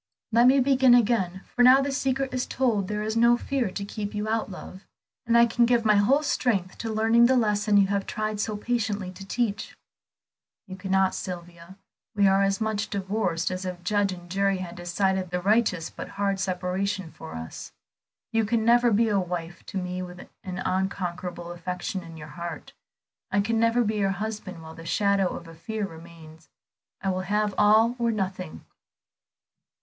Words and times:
Let 0.31 0.47
me 0.47 0.59
begin 0.59 0.95
again, 0.95 1.43
for 1.55 1.61
now 1.61 1.79
the 1.79 1.91
secret 1.91 2.33
is 2.33 2.47
told 2.47 2.87
there 2.87 3.03
is 3.03 3.15
no 3.15 3.37
fear 3.37 3.69
to 3.69 3.85
keep 3.85 4.15
out 4.27 4.49
love; 4.49 4.81
and 5.27 5.37
I 5.37 5.45
can 5.45 5.67
give 5.67 5.85
my 5.85 5.93
whole 5.97 6.23
strength 6.23 6.79
to 6.79 6.91
learning 6.91 7.27
the 7.27 7.35
lesson 7.37 7.77
you 7.77 7.85
have 7.89 8.07
tried 8.07 8.39
so 8.39 8.57
patiently 8.57 9.11
to 9.11 9.23
teach." 9.23 9.77
"You 10.65 10.75
cannot, 10.75 11.13
Sylvia. 11.13 11.77
We 12.15 12.27
are 12.27 12.41
as 12.41 12.59
much 12.59 12.89
divorced 12.89 13.51
as 13.51 13.63
if 13.63 13.83
judge 13.83 14.11
and 14.11 14.27
jury 14.27 14.57
had 14.57 14.75
decided 14.75 15.29
the 15.29 15.39
righteous 15.39 15.91
but 15.91 16.07
hard 16.17 16.39
separation 16.39 17.11
for 17.11 17.35
us. 17.35 17.71
You 18.31 18.43
can 18.43 18.65
never 18.65 18.89
be 18.89 19.07
a 19.07 19.19
wife 19.19 19.63
to 19.67 19.77
me 19.77 20.01
with 20.01 20.17
an 20.43 20.57
unconquerable 20.65 21.51
affection 21.51 22.01
in 22.01 22.17
your 22.17 22.29
heart; 22.29 22.73
I 23.29 23.39
can 23.39 23.59
never 23.59 23.83
be 23.83 23.97
your 23.97 24.09
husband 24.17 24.63
while 24.63 24.73
the 24.73 24.83
shadow 24.83 25.27
of 25.35 25.47
a 25.47 25.53
fear 25.53 25.85
remains. 25.85 26.49
I 27.03 27.11
will 27.11 27.21
have 27.21 27.53
all 27.55 27.95
or 27.99 28.09
nothing." 28.09 28.65